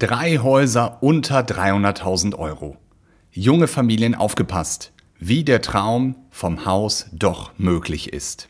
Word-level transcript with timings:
Drei 0.00 0.38
Häuser 0.38 0.96
unter 1.02 1.40
300.000 1.40 2.34
Euro. 2.34 2.78
Junge 3.32 3.66
Familien 3.66 4.14
aufgepasst, 4.14 4.94
wie 5.18 5.44
der 5.44 5.60
Traum 5.60 6.14
vom 6.30 6.64
Haus 6.64 7.10
doch 7.12 7.52
möglich 7.58 8.10
ist. 8.10 8.48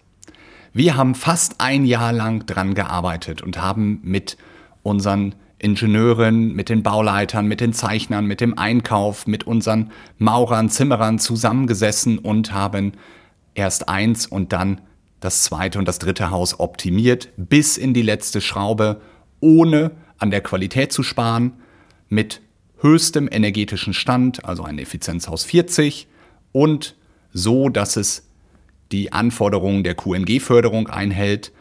Wir 0.72 0.96
haben 0.96 1.16
fast 1.16 1.56
ein 1.58 1.84
Jahr 1.84 2.12
lang 2.12 2.46
dran 2.46 2.74
gearbeitet 2.74 3.42
und 3.42 3.60
haben 3.60 3.98
mit 4.04 4.36
unseren 4.84 5.34
Ingenieuren, 5.58 6.52
mit 6.52 6.68
den 6.68 6.84
Bauleitern, 6.84 7.46
mit 7.46 7.60
den 7.60 7.72
Zeichnern, 7.72 8.26
mit 8.26 8.40
dem 8.40 8.56
Einkauf, 8.56 9.26
mit 9.26 9.44
unseren 9.44 9.90
Maurern, 10.18 10.68
Zimmerern 10.68 11.18
zusammengesessen 11.18 12.18
und 12.18 12.52
haben 12.52 12.92
erst 13.56 13.88
eins 13.88 14.24
und 14.24 14.52
dann 14.52 14.82
das 15.18 15.42
zweite 15.42 15.80
und 15.80 15.88
das 15.88 15.98
dritte 15.98 16.30
Haus 16.30 16.60
optimiert 16.60 17.30
bis 17.36 17.76
in 17.76 17.92
die 17.92 18.02
letzte 18.02 18.40
Schraube, 18.40 19.00
ohne 19.40 19.90
an 20.20 20.30
der 20.30 20.40
Qualität 20.40 20.92
zu 20.92 21.02
sparen, 21.02 21.54
mit 22.08 22.40
höchstem 22.78 23.28
energetischen 23.30 23.92
Stand, 23.92 24.44
also 24.44 24.62
ein 24.62 24.78
Effizienzhaus 24.78 25.44
40 25.44 26.06
und 26.52 26.96
so, 27.32 27.68
dass 27.68 27.96
es 27.96 28.26
die 28.92 29.12
Anforderungen 29.12 29.84
der 29.84 29.94
QNG-Förderung 29.94 30.88
einhält, 30.88 31.52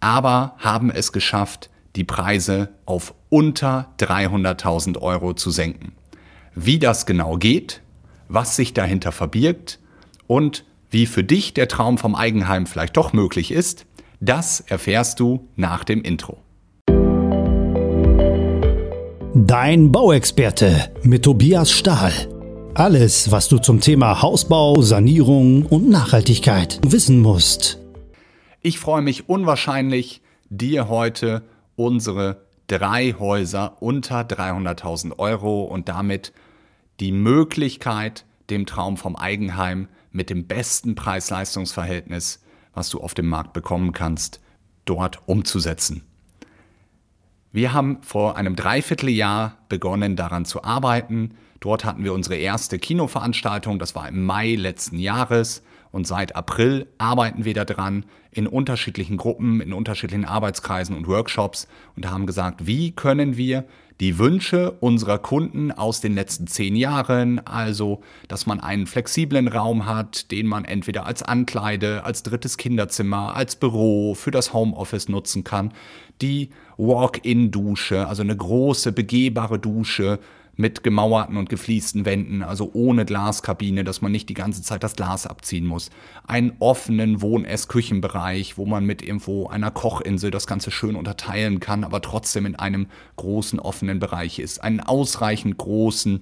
aber 0.00 0.56
haben 0.58 0.90
es 0.90 1.12
geschafft, 1.12 1.70
die 1.94 2.04
Preise 2.04 2.70
auf 2.86 3.14
unter 3.28 3.92
300.000 3.98 4.98
Euro 4.98 5.34
zu 5.34 5.50
senken. 5.50 5.92
Wie 6.54 6.78
das 6.78 7.06
genau 7.06 7.36
geht, 7.36 7.82
was 8.28 8.56
sich 8.56 8.74
dahinter 8.74 9.12
verbirgt 9.12 9.78
und 10.26 10.64
wie 10.90 11.06
für 11.06 11.24
dich 11.24 11.54
der 11.54 11.68
Traum 11.68 11.98
vom 11.98 12.14
Eigenheim 12.14 12.66
vielleicht 12.66 12.96
doch 12.96 13.12
möglich 13.12 13.50
ist, 13.50 13.86
das 14.20 14.60
erfährst 14.60 15.20
du 15.20 15.48
nach 15.56 15.84
dem 15.84 16.02
Intro. 16.02 16.38
Dein 19.52 19.92
Bauexperte 19.92 20.90
mit 21.02 21.24
Tobias 21.24 21.70
Stahl. 21.70 22.10
Alles, 22.72 23.30
was 23.30 23.48
du 23.48 23.58
zum 23.58 23.80
Thema 23.80 24.22
Hausbau, 24.22 24.80
Sanierung 24.80 25.66
und 25.66 25.90
Nachhaltigkeit 25.90 26.80
wissen 26.86 27.20
musst. 27.20 27.78
Ich 28.62 28.78
freue 28.78 29.02
mich 29.02 29.28
unwahrscheinlich, 29.28 30.22
dir 30.48 30.88
heute 30.88 31.42
unsere 31.76 32.46
drei 32.66 33.14
Häuser 33.18 33.76
unter 33.80 34.22
300.000 34.22 35.18
Euro 35.18 35.64
und 35.64 35.90
damit 35.90 36.32
die 36.98 37.12
Möglichkeit, 37.12 38.24
dem 38.48 38.64
Traum 38.64 38.96
vom 38.96 39.16
Eigenheim 39.16 39.88
mit 40.12 40.30
dem 40.30 40.46
besten 40.46 40.94
Preis-Leistungs-Verhältnis, 40.94 42.40
was 42.72 42.88
du 42.88 43.02
auf 43.02 43.12
dem 43.12 43.26
Markt 43.26 43.52
bekommen 43.52 43.92
kannst, 43.92 44.40
dort 44.86 45.20
umzusetzen. 45.28 46.04
Wir 47.54 47.74
haben 47.74 47.98
vor 48.00 48.36
einem 48.38 48.56
Dreivierteljahr 48.56 49.58
begonnen 49.68 50.16
daran 50.16 50.46
zu 50.46 50.64
arbeiten. 50.64 51.34
Dort 51.60 51.84
hatten 51.84 52.02
wir 52.02 52.14
unsere 52.14 52.36
erste 52.36 52.78
Kinoveranstaltung, 52.78 53.78
das 53.78 53.94
war 53.94 54.08
im 54.08 54.24
Mai 54.24 54.54
letzten 54.54 54.98
Jahres. 54.98 55.62
Und 55.92 56.06
seit 56.06 56.34
April 56.34 56.88
arbeiten 56.98 57.44
wir 57.44 57.54
daran 57.54 58.06
in 58.30 58.46
unterschiedlichen 58.46 59.18
Gruppen, 59.18 59.60
in 59.60 59.74
unterschiedlichen 59.74 60.24
Arbeitskreisen 60.24 60.96
und 60.96 61.06
Workshops 61.06 61.68
und 61.96 62.10
haben 62.10 62.26
gesagt, 62.26 62.66
wie 62.66 62.92
können 62.92 63.36
wir 63.36 63.64
die 64.00 64.18
Wünsche 64.18 64.72
unserer 64.80 65.18
Kunden 65.18 65.70
aus 65.70 66.00
den 66.00 66.14
letzten 66.14 66.48
zehn 66.48 66.74
Jahren, 66.74 67.38
also 67.46 68.00
dass 68.26 68.46
man 68.46 68.58
einen 68.58 68.86
flexiblen 68.86 69.46
Raum 69.46 69.86
hat, 69.86 70.32
den 70.32 70.46
man 70.46 70.64
entweder 70.64 71.06
als 71.06 71.22
Ankleide, 71.22 72.02
als 72.04 72.22
drittes 72.22 72.56
Kinderzimmer, 72.56 73.36
als 73.36 73.54
Büro, 73.54 74.14
für 74.14 74.32
das 74.32 74.52
Homeoffice 74.52 75.08
nutzen 75.08 75.44
kann, 75.44 75.72
die 76.20 76.50
Walk-in-Dusche, 76.78 78.08
also 78.08 78.22
eine 78.22 78.36
große 78.36 78.92
begehbare 78.92 79.58
Dusche, 79.58 80.18
mit 80.54 80.82
gemauerten 80.82 81.36
und 81.36 81.48
gefliesten 81.48 82.04
Wänden, 82.04 82.42
also 82.42 82.70
ohne 82.74 83.04
Glaskabine, 83.04 83.84
dass 83.84 84.02
man 84.02 84.12
nicht 84.12 84.28
die 84.28 84.34
ganze 84.34 84.62
Zeit 84.62 84.82
das 84.82 84.96
Glas 84.96 85.26
abziehen 85.26 85.66
muss. 85.66 85.90
Einen 86.26 86.52
offenen 86.58 87.22
Wohn-Ess-Küchenbereich, 87.22 88.58
wo 88.58 88.66
man 88.66 88.84
mit 88.84 89.02
irgendwo 89.02 89.46
einer 89.46 89.70
Kochinsel 89.70 90.30
das 90.30 90.46
Ganze 90.46 90.70
schön 90.70 90.94
unterteilen 90.94 91.58
kann, 91.58 91.84
aber 91.84 92.02
trotzdem 92.02 92.44
in 92.44 92.56
einem 92.56 92.86
großen 93.16 93.60
offenen 93.60 93.98
Bereich 93.98 94.38
ist. 94.38 94.62
Einen 94.62 94.80
ausreichend 94.80 95.56
großen 95.56 96.20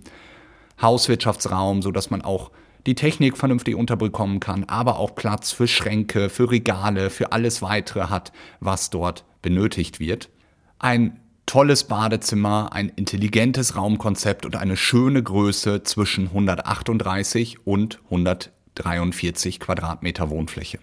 Hauswirtschaftsraum, 0.80 1.82
so 1.82 1.90
dass 1.90 2.10
man 2.10 2.22
auch 2.22 2.50
die 2.86 2.94
Technik 2.94 3.36
vernünftig 3.36 3.74
unterbekommen 3.74 4.40
kann, 4.40 4.64
aber 4.64 4.98
auch 4.98 5.14
Platz 5.14 5.52
für 5.52 5.68
Schränke, 5.68 6.30
für 6.30 6.50
Regale, 6.50 7.10
für 7.10 7.32
alles 7.32 7.62
weitere 7.62 8.04
hat, 8.04 8.32
was 8.60 8.90
dort 8.90 9.24
benötigt 9.42 10.00
wird. 10.00 10.30
Ein 10.78 11.19
tolles 11.50 11.82
Badezimmer, 11.82 12.68
ein 12.72 12.90
intelligentes 12.90 13.74
Raumkonzept 13.74 14.46
und 14.46 14.54
eine 14.54 14.76
schöne 14.76 15.20
Größe 15.20 15.82
zwischen 15.82 16.28
138 16.28 17.66
und 17.66 17.98
143 18.04 19.58
Quadratmeter 19.58 20.30
Wohnfläche. 20.30 20.78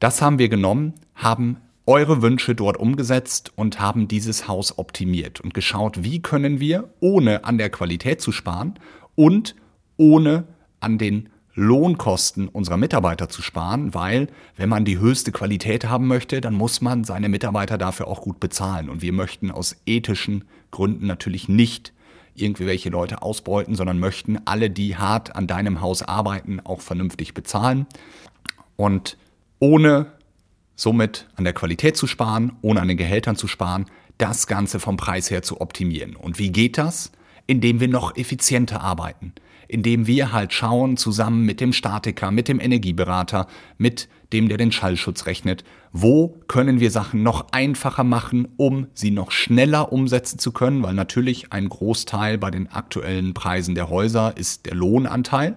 Das 0.00 0.20
haben 0.22 0.40
wir 0.40 0.48
genommen, 0.48 0.94
haben 1.14 1.58
eure 1.86 2.20
Wünsche 2.20 2.56
dort 2.56 2.78
umgesetzt 2.78 3.52
und 3.54 3.78
haben 3.78 4.08
dieses 4.08 4.48
Haus 4.48 4.76
optimiert 4.76 5.40
und 5.40 5.54
geschaut, 5.54 6.02
wie 6.02 6.20
können 6.20 6.58
wir, 6.58 6.92
ohne 6.98 7.44
an 7.44 7.58
der 7.58 7.70
Qualität 7.70 8.20
zu 8.20 8.32
sparen 8.32 8.74
und 9.14 9.54
ohne 9.96 10.48
an 10.80 10.98
den 10.98 11.28
Lohnkosten 11.58 12.46
unserer 12.46 12.76
Mitarbeiter 12.76 13.28
zu 13.28 13.42
sparen, 13.42 13.92
weil 13.92 14.28
wenn 14.56 14.68
man 14.68 14.84
die 14.84 14.98
höchste 14.98 15.32
Qualität 15.32 15.86
haben 15.86 16.06
möchte, 16.06 16.40
dann 16.40 16.54
muss 16.54 16.80
man 16.80 17.02
seine 17.02 17.28
Mitarbeiter 17.28 17.76
dafür 17.76 18.06
auch 18.06 18.20
gut 18.20 18.38
bezahlen. 18.38 18.88
Und 18.88 19.02
wir 19.02 19.12
möchten 19.12 19.50
aus 19.50 19.76
ethischen 19.84 20.44
Gründen 20.70 21.08
natürlich 21.08 21.48
nicht 21.48 21.92
irgendwelche 22.36 22.90
Leute 22.90 23.22
ausbeuten, 23.22 23.74
sondern 23.74 23.98
möchten 23.98 24.38
alle, 24.44 24.70
die 24.70 24.96
hart 24.96 25.34
an 25.34 25.48
deinem 25.48 25.80
Haus 25.80 26.02
arbeiten, 26.02 26.60
auch 26.60 26.80
vernünftig 26.80 27.34
bezahlen. 27.34 27.86
Und 28.76 29.16
ohne 29.58 30.12
somit 30.76 31.26
an 31.34 31.42
der 31.42 31.54
Qualität 31.54 31.96
zu 31.96 32.06
sparen, 32.06 32.52
ohne 32.62 32.80
an 32.80 32.86
den 32.86 32.96
Gehältern 32.96 33.34
zu 33.34 33.48
sparen, 33.48 33.86
das 34.16 34.46
Ganze 34.46 34.78
vom 34.78 34.96
Preis 34.96 35.28
her 35.28 35.42
zu 35.42 35.60
optimieren. 35.60 36.14
Und 36.14 36.38
wie 36.38 36.52
geht 36.52 36.78
das? 36.78 37.10
Indem 37.48 37.80
wir 37.80 37.88
noch 37.88 38.16
effizienter 38.16 38.80
arbeiten 38.80 39.32
indem 39.68 40.06
wir 40.06 40.32
halt 40.32 40.52
schauen, 40.52 40.96
zusammen 40.96 41.44
mit 41.44 41.60
dem 41.60 41.72
Statiker, 41.72 42.30
mit 42.30 42.48
dem 42.48 42.58
Energieberater, 42.58 43.46
mit 43.76 44.08
dem, 44.32 44.48
der 44.48 44.58
den 44.58 44.72
Schallschutz 44.72 45.26
rechnet, 45.26 45.64
wo 45.92 46.40
können 46.48 46.80
wir 46.80 46.90
Sachen 46.90 47.22
noch 47.22 47.52
einfacher 47.52 48.04
machen, 48.04 48.48
um 48.56 48.88
sie 48.94 49.10
noch 49.10 49.30
schneller 49.30 49.92
umsetzen 49.92 50.38
zu 50.38 50.52
können, 50.52 50.82
weil 50.82 50.94
natürlich 50.94 51.52
ein 51.52 51.68
Großteil 51.68 52.38
bei 52.38 52.50
den 52.50 52.70
aktuellen 52.70 53.34
Preisen 53.34 53.74
der 53.74 53.88
Häuser 53.88 54.36
ist 54.36 54.66
der 54.66 54.74
Lohnanteil. 54.74 55.56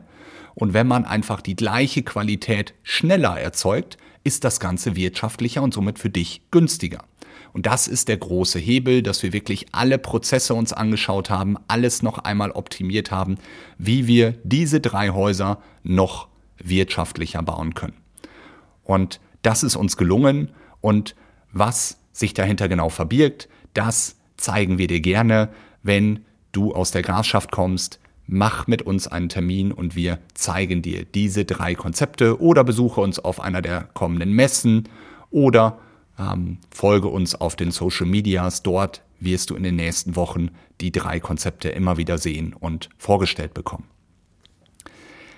Und 0.53 0.73
wenn 0.73 0.87
man 0.87 1.05
einfach 1.05 1.41
die 1.41 1.55
gleiche 1.55 2.03
Qualität 2.03 2.73
schneller 2.83 3.39
erzeugt, 3.39 3.97
ist 4.23 4.43
das 4.43 4.59
Ganze 4.59 4.95
wirtschaftlicher 4.95 5.63
und 5.63 5.73
somit 5.73 5.97
für 5.97 6.09
dich 6.09 6.41
günstiger. 6.51 7.03
Und 7.53 7.65
das 7.65 7.87
ist 7.87 8.07
der 8.07 8.17
große 8.17 8.59
Hebel, 8.59 9.03
dass 9.03 9.23
wir 9.23 9.33
wirklich 9.33 9.67
alle 9.71 9.97
Prozesse 9.97 10.53
uns 10.53 10.73
angeschaut 10.73 11.29
haben, 11.29 11.57
alles 11.67 12.01
noch 12.01 12.19
einmal 12.19 12.51
optimiert 12.51 13.11
haben, 13.11 13.37
wie 13.77 14.07
wir 14.07 14.35
diese 14.43 14.79
drei 14.79 15.09
Häuser 15.09 15.61
noch 15.83 16.27
wirtschaftlicher 16.57 17.41
bauen 17.41 17.73
können. 17.73 17.97
Und 18.83 19.19
das 19.41 19.63
ist 19.63 19.75
uns 19.75 19.97
gelungen 19.97 20.49
und 20.81 21.15
was 21.51 21.97
sich 22.11 22.33
dahinter 22.33 22.67
genau 22.67 22.89
verbirgt, 22.89 23.47
das 23.73 24.17
zeigen 24.37 24.77
wir 24.77 24.87
dir 24.87 25.01
gerne, 25.01 25.49
wenn 25.83 26.25
du 26.51 26.73
aus 26.73 26.91
der 26.91 27.01
Grafschaft 27.01 27.51
kommst. 27.51 27.99
Mach 28.27 28.67
mit 28.67 28.81
uns 28.83 29.07
einen 29.07 29.29
Termin 29.29 29.71
und 29.71 29.95
wir 29.95 30.19
zeigen 30.33 30.81
dir 30.81 31.05
diese 31.05 31.43
drei 31.43 31.75
Konzepte 31.75 32.39
oder 32.39 32.63
besuche 32.63 33.01
uns 33.01 33.19
auf 33.19 33.41
einer 33.41 33.61
der 33.61 33.89
kommenden 33.93 34.31
Messen 34.33 34.87
oder 35.31 35.79
ähm, 36.19 36.57
folge 36.69 37.07
uns 37.07 37.35
auf 37.35 37.55
den 37.55 37.71
Social 37.71 38.05
Medias. 38.05 38.63
Dort 38.63 39.03
wirst 39.19 39.49
du 39.49 39.55
in 39.55 39.63
den 39.63 39.75
nächsten 39.75 40.15
Wochen 40.15 40.49
die 40.79 40.91
drei 40.91 41.19
Konzepte 41.19 41.69
immer 41.69 41.97
wieder 41.97 42.17
sehen 42.17 42.53
und 42.53 42.89
vorgestellt 42.97 43.53
bekommen. 43.53 43.85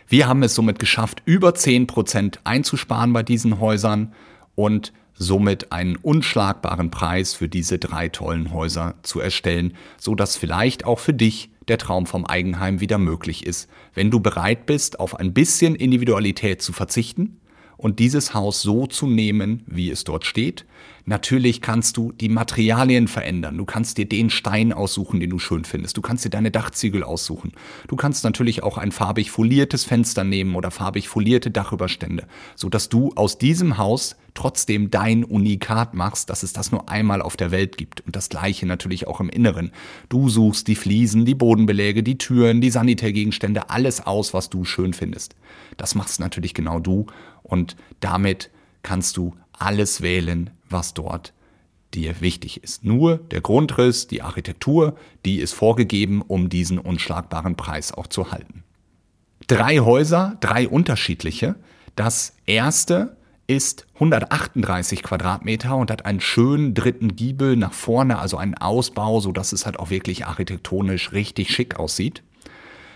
Wir 0.08 0.28
haben 0.28 0.44
es 0.44 0.56
somit 0.56 0.80
geschafft, 0.80 1.22
über 1.26 1.50
10% 1.50 2.40
einzusparen 2.44 3.14
bei 3.14 3.24
diesen 3.24 3.60
Häusern 3.60 4.14
und 4.56 4.94
somit 5.16 5.72
einen 5.72 5.96
unschlagbaren 5.96 6.92
Preis 6.92 7.34
für 7.34 7.48
diese 7.48 7.80
drei 7.80 8.10
tollen 8.10 8.52
Häuser 8.52 8.96
zu 9.04 9.20
erstellen, 9.20 9.76
so 10.00 10.16
dass 10.16 10.38
vielleicht 10.38 10.86
auch 10.86 11.00
für 11.00 11.14
dich 11.14 11.52
der 11.68 11.78
Traum 11.78 12.06
vom 12.06 12.26
Eigenheim 12.26 12.80
wieder 12.80 12.98
möglich 12.98 13.46
ist, 13.46 13.70
wenn 13.94 14.12
du 14.12 14.20
bereit 14.20 14.66
bist, 14.66 15.00
auf 15.00 15.20
ein 15.20 15.34
bisschen 15.34 15.76
Individualität 15.76 16.62
zu 16.62 16.74
verzichten 16.74 17.40
und 17.84 18.00
dieses 18.00 18.34
Haus 18.34 18.62
so 18.62 18.88
zu 18.88 19.08
nehmen, 19.08 19.64
wie 19.68 19.92
es 19.92 20.06
dort 20.06 20.26
steht. 20.26 20.66
Natürlich 21.06 21.60
kannst 21.60 21.98
du 21.98 22.14
die 22.14 22.30
Materialien 22.30 23.10
verändern. 23.10 23.58
Du 23.58 23.66
kannst 23.66 23.98
dir 23.98 24.08
den 24.08 24.30
Stein 24.30 24.72
aussuchen, 24.72 25.20
den 25.20 25.30
du 25.30 25.38
schön 25.38 25.66
findest. 25.66 25.98
Du 25.98 26.02
kannst 26.02 26.24
dir 26.24 26.30
deine 26.30 26.50
Dachziegel 26.50 27.04
aussuchen. 27.04 27.52
Du 27.90 27.98
kannst 27.98 28.24
natürlich 28.24 28.64
auch 28.64 28.78
ein 28.78 28.94
farbig 28.94 29.30
foliertes 29.32 29.84
Fenster 29.84 30.24
nehmen 30.24 30.56
oder 30.56 30.72
farbig 30.72 31.10
folierte 31.10 31.52
Dachüberstände, 31.52 32.26
so 32.56 32.70
dass 32.70 32.88
du 32.88 33.12
aus 33.16 33.38
diesem 33.38 33.78
Haus 33.78 34.16
trotzdem 34.34 34.90
dein 34.90 35.26
Unikat 35.26 35.94
machst, 35.94 36.30
dass 36.30 36.42
es 36.42 36.54
das 36.54 36.72
nur 36.72 36.90
einmal 36.90 37.22
auf 37.22 37.36
der 37.36 37.52
Welt 37.52 37.78
gibt. 37.78 38.02
Und 38.02 38.16
das 38.16 38.30
gleiche 38.30 38.66
natürlich 38.66 39.06
auch 39.06 39.20
im 39.20 39.30
Inneren. 39.30 39.72
Du 40.08 40.30
suchst 40.30 40.70
die 40.70 40.76
Fliesen, 40.76 41.26
die 41.26 41.36
Bodenbeläge, 41.36 42.02
die 42.02 42.18
Türen, 42.18 42.62
die 42.62 42.72
Sanitärgegenstände, 42.72 43.70
alles 43.70 44.06
aus, 44.06 44.34
was 44.34 44.50
du 44.50 44.64
schön 44.64 44.94
findest. 44.94 45.36
Das 45.76 45.96
machst 45.96 46.22
natürlich 46.22 46.54
genau 46.54 46.80
du 46.80 47.08
und 47.44 47.76
damit 48.00 48.50
kannst 48.82 49.18
du 49.18 49.36
alles 49.54 50.02
wählen, 50.02 50.50
was 50.70 50.94
dort 50.94 51.34
dir 51.94 52.22
wichtig 52.22 52.64
ist. 52.64 52.84
Nur 52.84 53.18
der 53.18 53.42
Grundriss, 53.42 54.08
die 54.08 54.22
Architektur, 54.22 54.96
die 55.26 55.40
ist 55.40 55.54
vorgegeben, 55.54 56.22
um 56.22 56.50
diesen 56.50 56.80
unschlagbaren 56.80 57.56
Preis 57.56 57.92
auch 57.92 58.08
zu 58.08 58.32
halten. 58.32 58.64
Drei 59.48 59.80
Häuser, 59.80 60.38
drei 60.40 60.68
unterschiedliche. 60.68 61.56
Das 61.96 62.34
erste 62.46 63.16
ist 63.46 63.86
138 63.96 65.04
Quadratmeter 65.04 65.76
und 65.76 65.92
hat 65.92 66.06
einen 66.06 66.22
schönen 66.22 66.74
dritten 66.74 67.16
Giebel 67.16 67.58
nach 67.58 67.74
vorne, 67.74 68.18
also 68.18 68.38
einen 68.38 68.56
Ausbau, 68.56 69.20
so 69.20 69.32
dass 69.32 69.52
es 69.52 69.66
halt 69.66 69.80
auch 69.80 69.90
wirklich 69.90 70.26
architektonisch 70.26 71.12
richtig 71.12 71.52
schick 71.52 71.78
aussieht. 71.78 72.24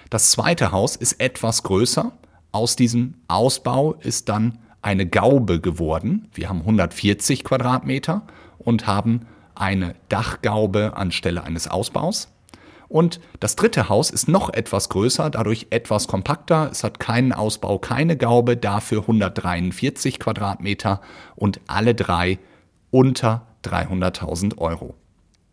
Das 0.10 0.32
zweite 0.32 0.72
Haus 0.72 0.96
ist 0.96 1.20
etwas 1.20 1.64
größer. 1.64 2.14
Aus 2.52 2.76
diesem 2.76 3.16
Ausbau 3.28 3.94
ist 3.94 4.30
dann 4.30 4.60
eine 4.82 5.06
Gaube 5.06 5.60
geworden. 5.60 6.30
Wir 6.34 6.50
haben 6.50 6.60
140 6.62 7.44
Quadratmeter 7.44 8.24
und 8.58 8.88
haben 8.88 9.28
eine 9.56 9.96
Dachgaube 10.10 10.96
anstelle 10.96 11.44
eines 11.44 11.68
Ausbaus. 11.68 12.30
Und 12.90 13.20
das 13.42 13.56
dritte 13.56 13.90
Haus 13.90 14.10
ist 14.10 14.30
noch 14.30 14.54
etwas 14.54 14.90
größer, 14.90 15.30
dadurch 15.30 15.68
etwas 15.72 16.08
kompakter. 16.08 16.70
Es 16.72 16.84
hat 16.84 17.00
keinen 17.00 17.34
Ausbau, 17.34 17.80
keine 17.80 18.16
Gaube, 18.16 18.56
dafür 18.56 19.02
143 19.02 20.20
Quadratmeter 20.20 21.02
und 21.36 21.60
alle 21.68 21.96
drei 21.96 22.40
unter 22.90 23.46
300.000 23.66 24.58
Euro. 24.58 24.96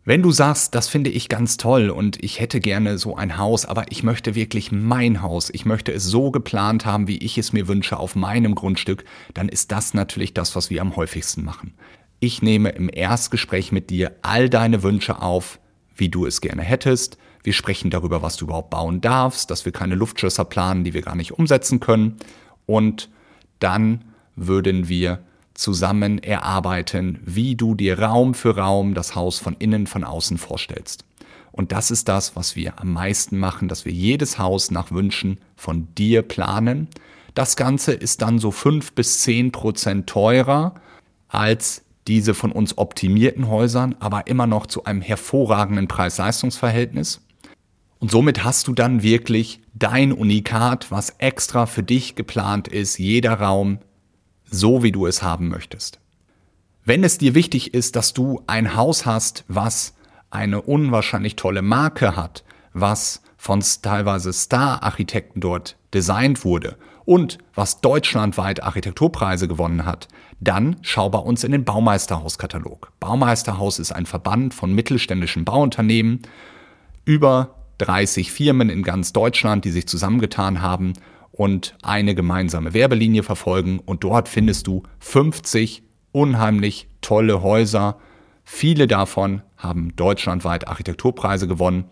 Wenn 0.07 0.21
du 0.21 0.31
sagst, 0.31 0.75
das 0.75 0.87
finde 0.87 1.09
ich 1.09 1.29
ganz 1.29 1.57
toll 1.57 1.89
und 1.89 2.23
ich 2.23 2.39
hätte 2.39 2.59
gerne 2.59 2.99
so 2.99 3.15
ein 3.15 3.39
Haus, 3.39 3.65
aber 3.65 3.85
ich 3.89 4.03
möchte 4.03 4.35
wirklich 4.35 4.71
mein 4.71 5.23
Haus, 5.23 5.49
ich 5.51 5.65
möchte 5.65 5.91
es 5.91 6.03
so 6.03 6.29
geplant 6.29 6.85
haben, 6.85 7.07
wie 7.07 7.17
ich 7.17 7.39
es 7.39 7.53
mir 7.53 7.67
wünsche, 7.67 7.97
auf 7.97 8.15
meinem 8.15 8.53
Grundstück, 8.53 9.03
dann 9.33 9.49
ist 9.49 9.71
das 9.71 9.95
natürlich 9.95 10.35
das, 10.35 10.55
was 10.55 10.69
wir 10.69 10.81
am 10.81 10.95
häufigsten 10.95 11.43
machen. 11.43 11.73
Ich 12.19 12.43
nehme 12.43 12.69
im 12.69 12.87
Erstgespräch 12.93 13.71
mit 13.71 13.89
dir 13.89 14.15
all 14.21 14.47
deine 14.47 14.83
Wünsche 14.83 15.23
auf, 15.23 15.59
wie 15.95 16.09
du 16.09 16.27
es 16.27 16.39
gerne 16.39 16.61
hättest. 16.61 17.17
Wir 17.41 17.53
sprechen 17.53 17.89
darüber, 17.89 18.21
was 18.21 18.37
du 18.37 18.45
überhaupt 18.45 18.69
bauen 18.69 19.01
darfst, 19.01 19.49
dass 19.49 19.65
wir 19.65 19.71
keine 19.71 19.95
Luftschlösser 19.95 20.45
planen, 20.45 20.83
die 20.83 20.93
wir 20.93 21.01
gar 21.01 21.15
nicht 21.15 21.31
umsetzen 21.31 21.79
können. 21.79 22.17
Und 22.67 23.09
dann 23.57 24.05
würden 24.35 24.87
wir 24.87 25.23
zusammen 25.55 26.21
erarbeiten, 26.21 27.19
wie 27.25 27.55
du 27.55 27.73
dir 27.73 27.99
Raum 27.99 28.33
für 28.33 28.57
Raum 28.57 28.93
das 28.93 29.15
Haus 29.15 29.39
von 29.39 29.55
innen, 29.57 29.87
von 29.87 30.03
außen 30.03 30.37
vorstellst. 30.37 31.05
Und 31.51 31.71
das 31.71 31.89
ist 31.89 32.09
das, 32.09 32.35
was 32.35 32.55
wir 32.55 32.79
am 32.79 32.91
meisten 32.91 33.39
machen, 33.39 33.69
dass 33.69 33.85
wir 33.85 33.93
jedes 33.93 34.37
Haus 34.37 34.71
nach 34.71 34.91
Wünschen 34.91 35.39
von 35.55 35.87
dir 35.95 36.21
planen. 36.21 36.89
Das 37.33 37.55
Ganze 37.55 37.93
ist 37.93 38.21
dann 38.21 38.39
so 38.39 38.51
fünf 38.51 38.91
bis 38.91 39.19
zehn 39.19 39.51
Prozent 39.51 40.07
teurer 40.07 40.75
als 41.29 41.83
diese 42.07 42.33
von 42.33 42.51
uns 42.51 42.77
optimierten 42.77 43.47
Häusern, 43.47 43.95
aber 43.99 44.27
immer 44.27 44.47
noch 44.47 44.67
zu 44.67 44.83
einem 44.83 45.01
hervorragenden 45.01 45.87
Preis-Leistungs-Verhältnis. 45.87 47.21
Und 47.99 48.11
somit 48.11 48.43
hast 48.43 48.67
du 48.67 48.73
dann 48.73 49.01
wirklich 49.01 49.61
dein 49.73 50.11
Unikat, 50.11 50.91
was 50.91 51.15
extra 51.17 51.65
für 51.65 51.83
dich 51.83 52.15
geplant 52.15 52.67
ist, 52.67 52.99
jeder 52.99 53.33
Raum 53.39 53.79
so, 54.45 54.83
wie 54.83 54.91
du 54.91 55.07
es 55.07 55.23
haben 55.23 55.49
möchtest. 55.49 55.99
Wenn 56.83 57.03
es 57.03 57.17
dir 57.17 57.33
wichtig 57.33 57.73
ist, 57.73 57.95
dass 57.95 58.13
du 58.13 58.41
ein 58.47 58.75
Haus 58.75 59.05
hast, 59.05 59.43
was 59.47 59.95
eine 60.29 60.61
unwahrscheinlich 60.61 61.35
tolle 61.35 61.61
Marke 61.61 62.15
hat, 62.15 62.43
was 62.73 63.21
von 63.37 63.63
teilweise 63.81 64.33
Star-Architekten 64.33 65.39
dort 65.39 65.77
designt 65.93 66.45
wurde 66.45 66.77
und 67.05 67.37
was 67.53 67.81
deutschlandweit 67.81 68.61
Architekturpreise 68.61 69.47
gewonnen 69.47 69.85
hat, 69.85 70.07
dann 70.39 70.77
schau 70.81 71.09
bei 71.09 71.19
uns 71.19 71.43
in 71.43 71.51
den 71.51 71.63
Baumeisterhaus-Katalog. 71.63 72.91
Baumeisterhaus 72.99 73.79
ist 73.79 73.91
ein 73.91 74.05
Verband 74.05 74.53
von 74.53 74.73
mittelständischen 74.73 75.45
Bauunternehmen, 75.45 76.21
über 77.05 77.55
30 77.77 78.31
Firmen 78.31 78.69
in 78.69 78.83
ganz 78.83 79.13
Deutschland, 79.13 79.65
die 79.65 79.71
sich 79.71 79.87
zusammengetan 79.87 80.61
haben 80.61 80.93
und 81.35 81.75
eine 81.81 82.15
gemeinsame 82.15 82.73
Werbelinie 82.73 83.21
verfolgen 83.21 83.79
und 83.79 84.05
dort 84.05 84.29
findest 84.29 84.67
du 84.67 84.83
50 84.99 85.83
unheimlich 86.13 86.87
tolle 87.01 87.41
Häuser. 87.43 87.99
Viele 88.45 88.87
davon 88.87 89.41
haben 89.57 89.93
deutschlandweit 89.97 90.69
Architekturpreise 90.69 91.45
gewonnen 91.45 91.85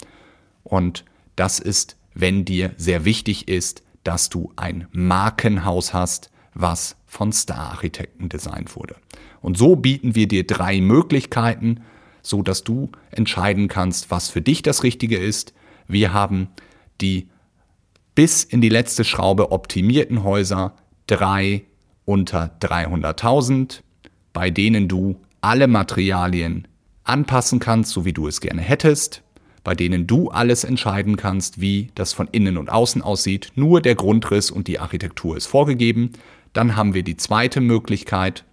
und 0.63 1.04
das 1.36 1.60
ist, 1.60 1.98
wenn 2.13 2.45
dir 2.45 2.72
sehr 2.78 3.04
wichtig 3.04 3.50
ist, 3.50 3.84
dass 4.06 4.30
du 4.30 4.54
ein 4.56 4.88
Markenhaus 4.94 5.94
hast, 5.94 6.31
was 6.54 6.95
von 7.06 7.34
Star-Architekten 7.34 8.30
designt 8.30 8.78
wurde. 8.78 8.95
Und 9.42 9.57
so 9.57 9.75
bieten 9.75 10.16
wir 10.16 10.30
dir 10.30 10.48
drei 10.48 10.80
Möglichkeiten, 10.80 11.81
so 12.22 12.44
dass 12.44 12.63
du 12.63 12.92
entscheiden 13.12 13.68
kannst, 13.68 14.10
was 14.10 14.30
für 14.30 14.42
dich 14.42 14.62
das 14.62 14.84
Richtige 14.84 15.18
ist. 15.18 15.54
Wir 15.88 16.13
haben 16.13 16.48
die 17.01 17.28
bis 18.15 18.44
in 18.44 18.62
die 18.62 18.69
letzte 18.69 19.04
Schraube 19.04 19.51
optimierten 19.51 20.24
Häuser 20.24 20.75
drei 21.07 21.63
unter 22.06 22.56
300.000, 22.62 23.81
bei 24.33 24.50
denen 24.50 24.88
du 24.88 25.19
alle 25.42 25.68
Materialien 25.68 26.68
anpassen 27.04 27.60
kannst, 27.60 27.92
so 27.92 28.06
wie 28.06 28.13
du 28.13 28.27
es 28.27 28.42
gerne 28.42 28.62
hättest, 28.62 29.24
bei 29.63 29.75
denen 29.75 30.07
du 30.07 30.30
alles 30.30 30.63
entscheiden 30.63 31.15
kannst, 31.15 31.62
wie 31.62 31.89
das 31.95 32.13
von 32.13 32.27
innen 32.31 32.57
und 32.57 32.69
außen 32.69 33.01
aussieht, 33.01 33.51
nur 33.56 33.81
der 33.81 33.95
Grundriss 33.95 34.51
und 34.51 34.68
die 34.68 34.80
Architektur 34.80 35.38
ist 35.38 35.48
vorgegeben. 35.48 36.12
Dann 36.51 36.75
haben 36.75 36.94
wir 36.94 37.04
die 37.04 37.18
zweite 37.18 37.62
Möglichkeit 37.62 38.44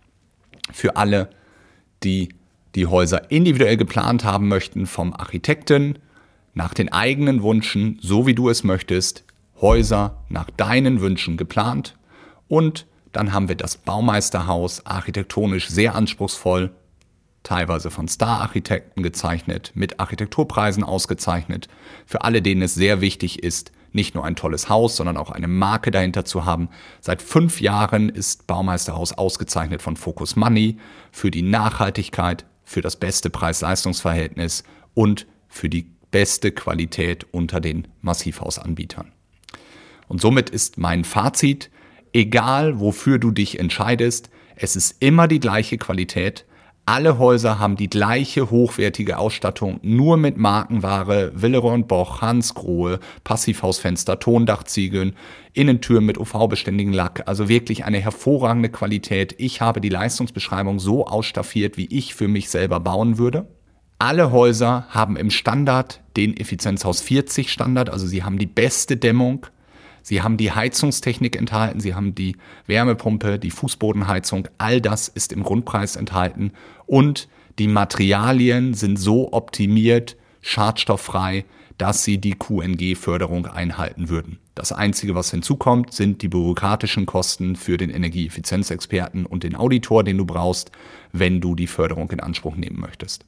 für 0.73 0.97
alle, 0.97 1.31
die 2.03 2.31
die 2.77 2.87
Häuser 2.87 3.31
individuell 3.31 3.77
geplant 3.77 4.25
haben 4.25 4.49
möchten 4.49 4.87
vom 4.87 5.13
Architekten, 5.13 5.99
nach 6.55 6.75
den 6.75 6.93
eigenen 6.93 7.43
Wünschen, 7.43 7.99
so 8.01 8.27
wie 8.27 8.35
du 8.35 8.49
es 8.49 8.65
möchtest, 8.65 9.25
Häuser 9.61 10.25
nach 10.29 10.51
deinen 10.51 11.01
Wünschen 11.01 11.37
geplant 11.37 11.97
und 12.49 12.87
dann 13.13 13.33
haben 13.33 13.49
wir 13.49 13.57
das 13.57 13.77
Baumeisterhaus, 13.77 14.87
architektonisch 14.87 15.69
sehr 15.69 15.95
anspruchsvoll, 15.95 16.71
teilweise 17.43 17.91
von 17.91 18.07
Star-Architekten 18.07 19.03
gezeichnet, 19.03 19.73
mit 19.75 19.99
Architekturpreisen 19.99 20.85
ausgezeichnet, 20.85 21.69
für 22.07 22.23
alle, 22.23 22.43
denen 22.43 22.63
es 22.63 22.75
sehr 22.75 23.01
wichtig 23.01 23.43
ist, 23.43 23.73
nicht 23.93 24.15
nur 24.15 24.25
ein 24.25 24.37
tolles 24.37 24.69
Haus, 24.69 24.97
sondern 24.97 25.17
auch 25.17 25.31
eine 25.31 25.49
Marke 25.49 25.91
dahinter 25.91 26.25
zu 26.25 26.45
haben. 26.45 26.69
Seit 27.01 27.23
fünf 27.23 27.61
Jahren 27.61 28.09
ist 28.09 28.47
Baumeisterhaus 28.47 29.13
ausgezeichnet 29.13 29.83
von 29.83 29.97
Focus 29.97 30.37
Money 30.37 30.79
für 31.11 31.31
die 31.31 31.43
Nachhaltigkeit, 31.43 32.47
für 32.63 32.83
das 32.83 32.97
beste 32.97 33.31
Preis-Leistungs-Verhältnis 33.31 34.63
und 34.95 35.27
für 35.49 35.69
die 35.69 35.91
beste 36.13 36.53
Qualität 36.53 37.27
unter 37.33 37.61
den 37.61 37.89
Massivhausanbietern. 38.01 39.11
Und 40.11 40.21
somit 40.21 40.51
ist 40.51 40.77
mein 40.77 41.05
Fazit, 41.05 41.71
egal 42.13 42.81
wofür 42.81 43.21
du 43.21 43.31
dich 43.31 43.61
entscheidest, 43.61 44.29
es 44.57 44.75
ist 44.75 44.97
immer 44.99 45.29
die 45.29 45.39
gleiche 45.39 45.79
Qualität. 45.79 46.47
Alle 46.85 47.21
Häuser 47.21 47.61
haben 47.61 47.77
die 47.77 47.89
gleiche 47.89 48.51
hochwertige 48.51 49.19
Ausstattung, 49.19 49.79
nur 49.83 50.17
mit 50.17 50.37
Markenware, 50.37 51.31
Willeroy 51.37 51.81
Boch, 51.85 52.23
Hans 52.23 52.55
Grohe, 52.55 52.99
Passivhausfenster, 53.23 54.19
Tondachziegeln, 54.19 55.15
Innentüren 55.53 56.07
mit 56.07 56.19
UV-beständigen 56.19 56.93
Lack, 56.93 57.23
also 57.27 57.49
wirklich 57.49 57.85
eine 57.85 58.01
hervorragende 58.01 58.69
Qualität. 58.69 59.37
Ich 59.39 59.61
habe 59.61 59.81
die 59.81 59.91
Leistungsbeschreibung 59.91 60.81
so 60.81 61.07
ausstaffiert, 61.07 61.77
wie 61.77 61.87
ich 61.87 62.17
für 62.17 62.27
mich 62.27 62.51
selber 62.51 62.81
bauen 62.81 63.17
würde. 63.17 63.47
Alle 64.01 64.33
Häuser 64.33 64.87
haben 64.89 65.17
im 65.17 65.31
Standard 65.31 66.01
den 66.17 66.37
Effizienzhaus 66.37 67.01
40 67.01 67.53
Standard, 67.53 67.91
also 67.91 68.09
sie 68.09 68.25
haben 68.25 68.39
die 68.39 68.47
beste 68.47 68.97
Dämmung, 68.97 69.47
Sie 70.03 70.23
haben 70.23 70.37
die 70.37 70.53
Heizungstechnik 70.53 71.37
enthalten, 71.37 71.81
Sie 71.81 71.95
haben 71.95 72.15
die 72.15 72.37
Wärmepumpe, 72.67 73.39
die 73.39 73.51
Fußbodenheizung, 73.51 74.49
all 74.59 74.81
das 74.81 75.09
ist 75.09 75.33
im 75.33 75.43
Grundpreis 75.43 75.97
enthalten 75.97 76.53
und 76.87 77.29
die 77.59 77.69
Materialien 77.69 78.75
sind 78.75 78.97
so 78.97 79.33
optimiert, 79.33 80.17
schadstofffrei, 80.41 81.45
dass 81.81 82.05
sie 82.05 82.19
die 82.19 82.35
QNG-Förderung 82.35 83.47
einhalten 83.47 84.11
würden. 84.11 84.39
Das 84.55 84.71
Einzige, 84.71 85.15
was 85.15 85.31
hinzukommt, 85.31 85.95
sind 85.95 86.21
die 86.21 86.29
bürokratischen 86.29 87.07
Kosten 87.07 87.57
für 87.57 87.79
den 87.79 87.89
Energieeffizienzexperten 87.89 89.25
und 89.25 89.45
den 89.45 89.57
Auditor, 89.57 90.05
den 90.05 90.19
du 90.19 90.27
brauchst, 90.27 90.71
wenn 91.13 91.41
du 91.41 91.55
die 91.55 91.67
Förderung 91.67 92.11
in 92.11 92.21
Anspruch 92.21 92.57
nehmen 92.57 92.79
möchtest. 92.79 93.25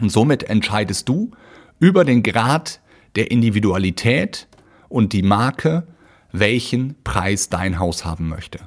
Und 0.00 0.10
somit 0.10 0.44
entscheidest 0.44 1.08
du 1.08 1.32
über 1.80 2.04
den 2.04 2.22
Grad 2.22 2.80
der 3.16 3.30
Individualität 3.32 4.46
und 4.94 5.12
die 5.12 5.22
Marke, 5.22 5.88
welchen 6.30 6.94
Preis 7.02 7.48
dein 7.48 7.80
Haus 7.80 8.04
haben 8.04 8.28
möchte. 8.28 8.60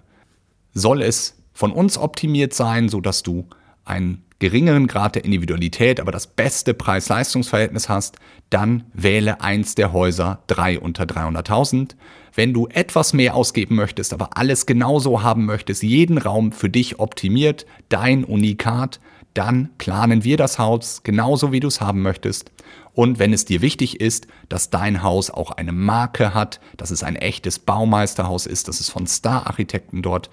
Soll 0.74 1.02
es 1.02 1.38
von 1.54 1.72
uns 1.72 1.98
optimiert 1.98 2.54
sein, 2.54 2.90
sodass 2.90 3.24
du 3.24 3.48
einen 3.86 4.26
geringeren 4.40 4.88
Grad 4.88 5.16
der 5.16 5.24
Individualität, 5.24 6.02
aber 6.02 6.12
das 6.12 6.28
beste 6.28 6.74
Preis-Leistungs-Verhältnis 6.74 7.88
hast, 7.88 8.18
dann 8.50 8.84
wähle 8.94 9.40
eins 9.42 9.76
der 9.76 9.94
Häuser 9.94 10.44
3 10.48 10.80
unter 10.80 11.06
300.000. 11.06 11.96
Wenn 12.36 12.54
du 12.54 12.68
etwas 12.68 13.14
mehr 13.14 13.34
ausgeben 13.34 13.76
möchtest, 13.76 14.12
aber 14.12 14.38
alles 14.38 14.66
genauso 14.66 15.24
haben 15.24 15.46
möchtest, 15.46 15.82
jeden 15.82 16.18
Raum 16.18 16.52
für 16.52 16.70
dich 16.70 17.00
optimiert, 17.00 17.66
dein 17.88 18.26
Unikat, 18.26 19.00
dann 19.38 19.70
planen 19.78 20.24
wir 20.24 20.38
das 20.38 20.58
Haus 20.58 21.04
genauso, 21.04 21.52
wie 21.52 21.60
du 21.60 21.68
es 21.68 21.80
haben 21.80 22.02
möchtest. 22.02 22.52
Und 22.94 23.20
wenn 23.20 23.34
es 23.34 23.46
dir 23.46 23.62
wichtig 23.62 24.02
ist, 24.02 24.26
dass 24.50 24.72
dein 24.72 25.04
Haus 25.04 25.30
auch 25.30 25.52
eine 25.52 25.72
Marke 25.72 26.34
hat, 26.34 26.60
dass 26.78 26.90
es 26.90 27.04
ein 27.04 27.16
echtes 27.16 27.60
Baumeisterhaus 27.60 28.48
ist, 28.48 28.68
dass 28.68 28.80
es 28.80 28.90
von 28.90 29.06
Star-Architekten 29.06 30.02
dort 30.02 30.32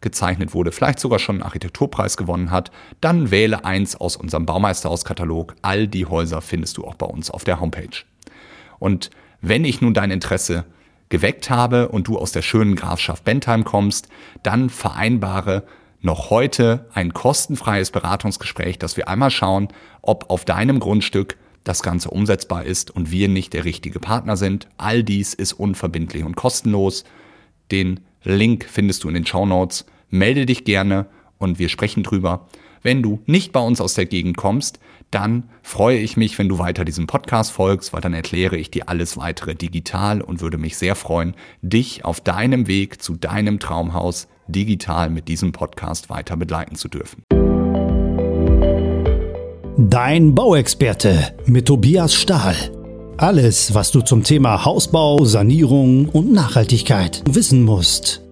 gezeichnet 0.00 0.54
wurde, 0.54 0.72
vielleicht 0.72 0.98
sogar 0.98 1.20
schon 1.20 1.36
einen 1.36 1.44
Architekturpreis 1.44 2.16
gewonnen 2.16 2.50
hat, 2.50 2.72
dann 3.00 3.30
wähle 3.30 3.64
eins 3.64 3.94
aus 3.94 4.16
unserem 4.16 4.46
Baumeisterhauskatalog. 4.46 5.54
All 5.62 5.86
die 5.86 6.06
Häuser 6.06 6.40
findest 6.40 6.78
du 6.78 6.84
auch 6.84 6.96
bei 6.96 7.06
uns 7.06 7.30
auf 7.30 7.44
der 7.44 7.60
Homepage. 7.60 8.04
Und 8.80 9.10
wenn 9.40 9.64
ich 9.64 9.80
nun 9.80 9.94
dein 9.94 10.10
Interesse 10.10 10.64
geweckt 11.10 11.50
habe 11.50 11.88
und 11.88 12.08
du 12.08 12.18
aus 12.18 12.32
der 12.32 12.42
schönen 12.42 12.74
Grafschaft 12.74 13.24
Bentheim 13.24 13.64
kommst, 13.64 14.08
dann 14.42 14.70
vereinbare 14.70 15.64
noch 16.02 16.30
heute 16.30 16.86
ein 16.94 17.12
kostenfreies 17.12 17.90
Beratungsgespräch, 17.90 18.78
dass 18.78 18.96
wir 18.96 19.08
einmal 19.08 19.30
schauen, 19.30 19.68
ob 20.02 20.30
auf 20.30 20.44
deinem 20.44 20.80
Grundstück 20.80 21.36
das 21.64 21.82
Ganze 21.82 22.10
umsetzbar 22.10 22.64
ist 22.64 22.90
und 22.90 23.10
wir 23.10 23.28
nicht 23.28 23.52
der 23.52 23.64
richtige 23.64 24.00
Partner 24.00 24.36
sind. 24.36 24.66
All 24.78 25.02
dies 25.02 25.34
ist 25.34 25.52
unverbindlich 25.52 26.24
und 26.24 26.36
kostenlos. 26.36 27.04
Den 27.70 28.00
Link 28.24 28.66
findest 28.68 29.04
du 29.04 29.08
in 29.08 29.14
den 29.14 29.26
Show 29.26 29.44
Notes. 29.44 29.84
Melde 30.08 30.46
dich 30.46 30.64
gerne 30.64 31.06
und 31.38 31.58
wir 31.58 31.68
sprechen 31.68 32.02
drüber. 32.02 32.48
Wenn 32.82 33.02
du 33.02 33.20
nicht 33.26 33.52
bei 33.52 33.60
uns 33.60 33.80
aus 33.80 33.94
der 33.94 34.06
Gegend 34.06 34.38
kommst, 34.38 34.80
dann 35.10 35.50
freue 35.62 35.98
ich 35.98 36.16
mich, 36.16 36.38
wenn 36.38 36.48
du 36.48 36.58
weiter 36.58 36.84
diesem 36.84 37.06
Podcast 37.06 37.52
folgst, 37.52 37.92
weil 37.92 38.00
dann 38.00 38.14
erkläre 38.14 38.56
ich 38.56 38.70
dir 38.70 38.88
alles 38.88 39.16
weitere 39.16 39.54
digital 39.54 40.22
und 40.22 40.40
würde 40.40 40.56
mich 40.56 40.78
sehr 40.78 40.94
freuen, 40.94 41.34
dich 41.62 42.04
auf 42.04 42.20
deinem 42.20 42.68
Weg 42.68 43.02
zu 43.02 43.16
deinem 43.16 43.58
Traumhaus 43.58 44.28
digital 44.50 45.10
mit 45.10 45.28
diesem 45.28 45.52
Podcast 45.52 46.10
weiter 46.10 46.36
begleiten 46.36 46.76
zu 46.76 46.88
dürfen. 46.88 47.24
Dein 49.76 50.34
Bauexperte 50.34 51.34
mit 51.46 51.66
Tobias 51.66 52.14
Stahl. 52.14 52.54
Alles, 53.16 53.74
was 53.74 53.90
du 53.90 54.02
zum 54.02 54.24
Thema 54.24 54.64
Hausbau, 54.64 55.24
Sanierung 55.24 56.08
und 56.08 56.32
Nachhaltigkeit 56.32 57.22
wissen 57.26 57.64
musst. 57.64 58.22